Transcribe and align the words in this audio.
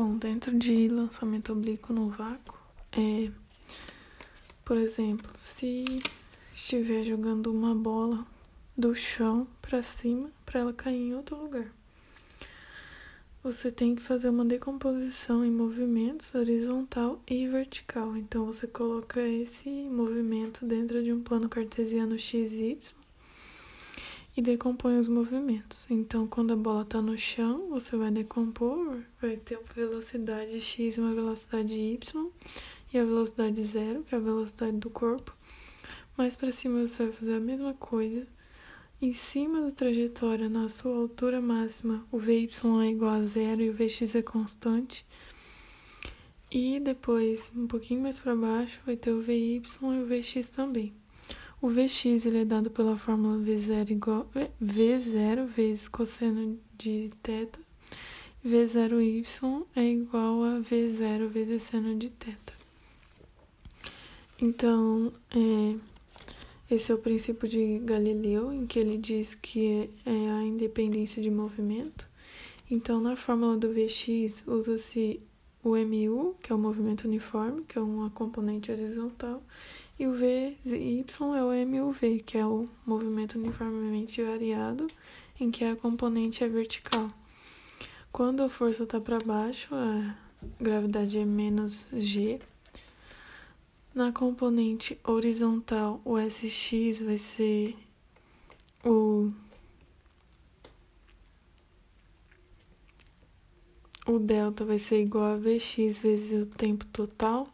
Bom, 0.00 0.16
dentro 0.16 0.56
de 0.56 0.86
lançamento 0.86 1.50
oblíquo 1.50 1.92
no 1.92 2.08
vácuo, 2.08 2.56
é, 2.92 3.32
por 4.64 4.76
exemplo, 4.76 5.28
se 5.36 5.84
estiver 6.54 7.02
jogando 7.02 7.52
uma 7.52 7.74
bola 7.74 8.24
do 8.76 8.94
chão 8.94 9.44
para 9.60 9.82
cima 9.82 10.30
para 10.46 10.60
ela 10.60 10.72
cair 10.72 11.08
em 11.08 11.14
outro 11.16 11.34
lugar. 11.34 11.66
Você 13.42 13.72
tem 13.72 13.96
que 13.96 14.00
fazer 14.00 14.28
uma 14.28 14.44
decomposição 14.44 15.44
em 15.44 15.50
movimentos 15.50 16.32
horizontal 16.32 17.20
e 17.26 17.48
vertical. 17.48 18.16
Então 18.16 18.46
você 18.46 18.68
coloca 18.68 19.20
esse 19.20 19.68
movimento 19.68 20.64
dentro 20.64 21.02
de 21.02 21.12
um 21.12 21.24
plano 21.24 21.48
cartesiano 21.48 22.16
XY 22.16 22.78
e 24.38 24.40
decompõe 24.40 25.00
os 25.00 25.08
movimentos. 25.08 25.90
Então, 25.90 26.24
quando 26.24 26.52
a 26.52 26.56
bola 26.56 26.82
está 26.82 27.02
no 27.02 27.18
chão, 27.18 27.70
você 27.70 27.96
vai 27.96 28.12
decompor, 28.12 29.00
vai 29.20 29.36
ter 29.36 29.56
uma 29.56 29.66
velocidade 29.74 30.60
x 30.60 30.96
e 30.96 31.00
uma 31.00 31.12
velocidade 31.12 31.74
y, 31.74 32.30
e 32.94 32.98
a 32.98 33.04
velocidade 33.04 33.60
zero, 33.64 34.04
que 34.04 34.14
é 34.14 34.18
a 34.18 34.20
velocidade 34.20 34.76
do 34.76 34.90
corpo. 34.90 35.34
Mais 36.16 36.36
para 36.36 36.52
cima 36.52 36.86
você 36.86 37.06
vai 37.06 37.12
fazer 37.14 37.34
a 37.34 37.40
mesma 37.40 37.74
coisa. 37.74 38.28
Em 39.02 39.12
cima 39.12 39.60
da 39.60 39.72
trajetória, 39.72 40.48
na 40.48 40.68
sua 40.68 40.94
altura 40.94 41.40
máxima, 41.40 42.06
o 42.12 42.18
Vy 42.20 42.48
é 42.84 42.86
igual 42.86 43.14
a 43.14 43.24
zero 43.24 43.60
e 43.60 43.70
o 43.70 43.74
Vx 43.74 44.14
é 44.14 44.22
constante. 44.22 45.04
E 46.48 46.78
depois, 46.78 47.50
um 47.56 47.66
pouquinho 47.66 48.02
mais 48.02 48.20
para 48.20 48.36
baixo, 48.36 48.80
vai 48.86 48.96
ter 48.96 49.10
o 49.10 49.20
Vy 49.20 49.56
e 49.56 49.62
o 49.84 50.06
Vx 50.06 50.48
também. 50.48 50.94
O 51.60 51.68
Vx 51.68 52.24
ele 52.24 52.42
é 52.42 52.44
dado 52.44 52.70
pela 52.70 52.96
fórmula 52.96 53.36
V0 53.38 53.90
igual 53.90 54.30
é, 54.36 54.48
V0 54.62 55.44
vezes 55.44 55.88
cosseno 55.88 56.56
de 56.76 57.10
θ. 57.20 57.58
V0y 58.46 59.66
é 59.74 59.84
igual 59.84 60.44
a 60.44 60.60
V0 60.60 61.26
vezes 61.26 61.62
seno 61.62 61.96
de 61.96 62.10
θ. 62.10 62.36
Então, 64.40 65.12
é, 65.32 65.76
esse 66.72 66.92
é 66.92 66.94
o 66.94 66.98
princípio 66.98 67.48
de 67.48 67.80
Galileu, 67.80 68.52
em 68.52 68.64
que 68.64 68.78
ele 68.78 68.96
diz 68.96 69.34
que 69.34 69.90
é, 70.06 70.10
é 70.10 70.30
a 70.30 70.44
independência 70.44 71.20
de 71.20 71.28
movimento. 71.28 72.08
Então, 72.70 73.00
na 73.00 73.16
fórmula 73.16 73.56
do 73.56 73.72
Vx, 73.72 74.44
usa-se 74.46 75.18
o 75.64 75.70
mu, 75.70 76.36
que 76.40 76.52
é 76.52 76.54
o 76.54 76.58
movimento 76.58 77.08
uniforme, 77.08 77.64
que 77.64 77.76
é 77.76 77.80
uma 77.80 78.10
componente 78.10 78.70
horizontal, 78.70 79.42
e 79.98 80.06
o 80.06 80.12
Vy 80.12 80.56
é 81.36 81.42
o 81.42 81.66
MUV, 81.66 82.20
que 82.20 82.38
é 82.38 82.46
o 82.46 82.68
movimento 82.86 83.36
uniformemente 83.36 84.22
variado, 84.22 84.86
em 85.40 85.50
que 85.50 85.64
a 85.64 85.74
componente 85.74 86.44
é 86.44 86.48
vertical. 86.48 87.10
Quando 88.12 88.42
a 88.42 88.48
força 88.48 88.84
está 88.84 89.00
para 89.00 89.18
baixo, 89.18 89.74
a 89.74 90.16
gravidade 90.60 91.18
é 91.18 91.24
menos 91.24 91.90
G. 91.92 92.38
Na 93.92 94.12
componente 94.12 94.96
horizontal, 95.02 96.00
o 96.04 96.16
SX 96.16 97.02
vai 97.02 97.18
ser 97.18 97.76
o 98.84 99.32
o 104.06 104.18
delta 104.18 104.64
vai 104.64 104.78
ser 104.78 105.02
igual 105.02 105.34
a 105.34 105.36
Vx 105.36 105.98
vezes 105.98 106.42
o 106.42 106.46
tempo 106.46 106.86
total. 106.86 107.50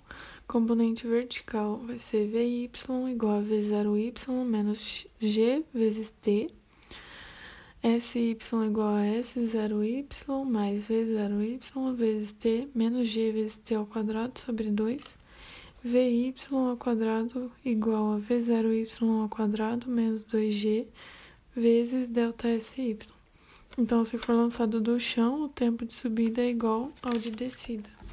Componente 0.47 1.07
vertical 1.07 1.79
vai 1.87 1.99
ser 1.99 2.27
Vy 2.29 2.71
igual 3.11 3.39
a 3.39 3.43
V0y 3.43 4.45
menos 4.45 5.07
G 5.19 5.65
vezes 5.73 6.13
T. 6.21 6.51
Sy 7.83 8.37
igual 8.67 8.95
a 8.95 9.05
S0y 9.21 10.45
mais 10.45 10.87
V0y 10.87 11.97
vezes 11.97 12.33
T 12.35 12.69
menos 12.75 13.09
G 13.09 13.33
vezes 13.33 13.57
T 13.57 13.75
ao 13.75 13.87
quadrado 13.87 14.39
sobre 14.39 14.71
2. 14.71 15.17
Vy 15.83 16.35
ao 16.53 16.77
quadrado 16.77 17.51
igual 17.65 18.13
a 18.13 18.19
V0y 18.19 19.23
ao 19.23 19.29
quadrado 19.29 19.91
menos 19.91 20.25
2G 20.27 20.87
vezes 21.57 22.09
delta 22.09 22.61
Sy. 22.61 22.99
Então, 23.77 24.05
se 24.05 24.19
for 24.19 24.35
lançado 24.35 24.81
do 24.81 25.01
chão, 25.01 25.43
o 25.43 25.49
tempo 25.49 25.85
de 25.85 25.95
subida 25.95 26.43
é 26.43 26.51
igual 26.51 26.93
ao 27.03 27.19
de 27.19 27.31
descida. 27.31 28.04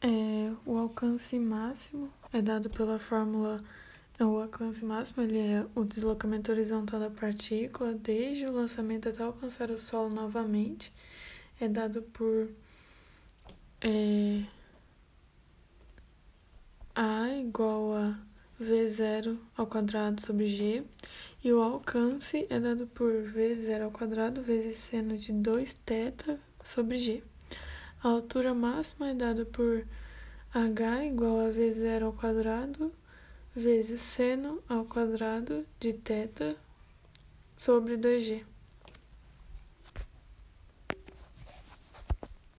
É, 0.00 0.52
o 0.64 0.76
alcance 0.78 1.38
máximo 1.38 2.10
é 2.32 2.40
dado 2.40 2.70
pela 2.70 2.98
fórmula. 2.98 3.62
O 4.20 4.38
alcance 4.40 4.84
máximo 4.84 5.22
ele 5.22 5.38
é 5.38 5.66
o 5.74 5.84
deslocamento 5.84 6.50
horizontal 6.52 7.00
da 7.00 7.10
partícula 7.10 7.94
desde 7.94 8.46
o 8.46 8.52
lançamento 8.52 9.08
até 9.08 9.22
alcançar 9.22 9.70
o 9.70 9.78
solo 9.78 10.10
novamente. 10.10 10.92
É 11.60 11.68
dado 11.68 12.02
por 12.02 12.48
é, 13.80 14.44
A 16.94 17.30
igual 17.30 17.94
a 17.94 18.18
V0 18.60 19.38
ao 19.56 19.66
quadrado 19.66 20.20
sobre 20.20 20.46
G. 20.46 20.84
E 21.44 21.52
o 21.52 21.62
alcance 21.62 22.46
é 22.50 22.58
dado 22.60 22.86
por 22.88 23.12
V0 23.12 23.82
ao 23.84 23.90
quadrado 23.90 24.42
vezes 24.42 24.76
seno 24.76 25.16
de 25.16 25.32
2θ 25.32 26.38
sobre 26.62 26.98
G. 26.98 27.22
A 28.00 28.08
altura 28.08 28.54
máxima 28.54 29.10
é 29.10 29.14
dada 29.14 29.44
por 29.44 29.84
h 30.54 31.04
igual 31.04 31.40
a 31.40 31.50
v0 31.50 32.04
ao 32.04 32.12
quadrado 32.12 32.92
vezes 33.54 34.00
seno 34.00 34.62
ao 34.68 34.84
quadrado 34.84 35.66
de 35.80 35.92
θ 35.92 36.56
sobre 37.56 37.96
2g. 37.96 38.44